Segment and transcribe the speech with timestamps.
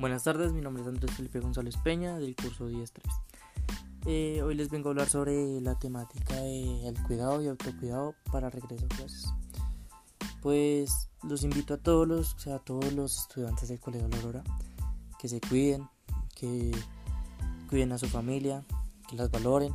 [0.00, 3.02] Buenas tardes, mi nombre es Andrés Felipe González Peña del curso 10.3.
[4.06, 8.86] Eh, hoy les vengo a hablar sobre la temática del cuidado y autocuidado para regreso
[8.86, 9.26] a clases.
[10.40, 14.16] Pues los invito a todos los, o sea, a todos los estudiantes del Colegio La
[14.16, 14.42] Aurora
[15.18, 15.86] que se cuiden,
[16.34, 16.72] que
[17.68, 18.64] cuiden a su familia,
[19.06, 19.74] que las valoren,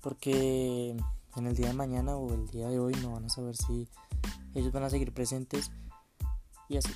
[0.00, 0.96] porque
[1.36, 3.86] en el día de mañana o el día de hoy no van a saber si
[4.54, 5.70] ellos van a seguir presentes
[6.70, 6.90] y así.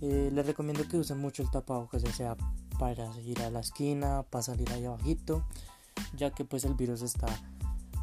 [0.00, 2.36] Eh, les recomiendo que usen mucho el tapabocas, ya sea
[2.78, 5.44] para ir a la esquina, para salir ahí abajito,
[6.16, 7.26] ya que pues el virus está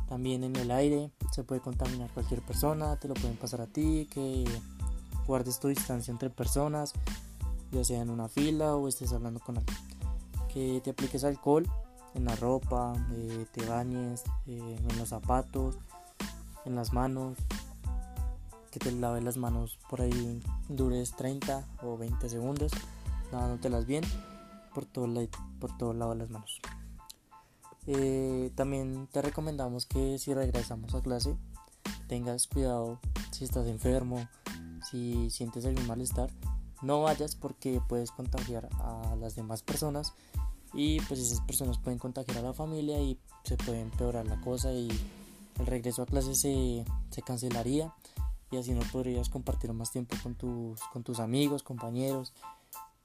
[0.10, 4.08] también en el aire, se puede contaminar cualquier persona, te lo pueden pasar a ti,
[4.12, 4.46] que
[5.26, 6.94] guardes tu distancia entre personas,
[7.72, 9.78] ya sea en una fila o estés hablando con alguien,
[10.54, 11.68] que te apliques alcohol
[12.14, 15.78] en la ropa, eh, te bañes, eh, en los zapatos,
[16.66, 17.38] en las manos,
[18.76, 22.74] que te laves las manos por ahí dures 30 o 20 segundos
[23.32, 24.04] lavándotelas bien
[24.74, 25.08] por todo,
[25.62, 26.60] por todo lado de las manos.
[27.88, 31.38] Eh, también te recomendamos que si regresamos a clase
[32.10, 33.00] tengas cuidado
[33.32, 34.28] si estás enfermo
[34.92, 36.30] si sientes algún malestar
[36.82, 40.14] no vayas porque puedes contagiar a las demás personas
[40.74, 44.74] y pues esas personas pueden contagiar a la familia y se puede empeorar la cosa
[44.74, 44.90] y
[45.60, 47.94] el regreso a clase se, se cancelaría
[48.56, 52.34] y así no podrías compartir más tiempo con tus, con tus amigos, compañeros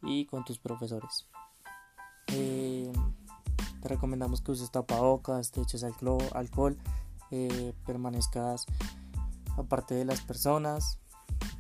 [0.01, 1.27] y con tus profesores.
[2.29, 2.92] Eh,
[3.83, 6.79] te recomendamos que uses tapabocas, te eches alcohol,
[7.33, 8.67] eh, permanezcas
[9.57, 11.01] aparte de las personas,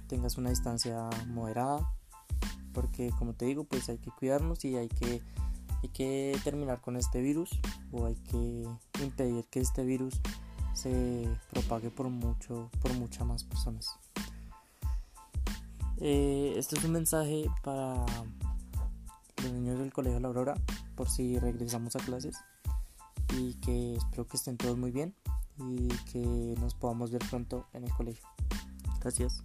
[0.06, 1.92] tengas una distancia moderada,
[2.72, 5.20] porque como te digo, pues hay que cuidarnos y hay que,
[5.82, 7.50] hay que terminar con este virus
[7.90, 8.68] o hay que
[9.02, 10.20] impedir que este virus
[10.72, 13.90] se propague por mucho por muchas más personas.
[15.98, 18.06] Eh, este es un mensaje para
[19.42, 20.54] los niños del colegio La Aurora
[20.94, 22.36] por si regresamos a clases
[23.36, 25.14] y que espero que estén todos muy bien
[25.58, 28.26] y que nos podamos ver pronto en el colegio.
[29.00, 29.44] Gracias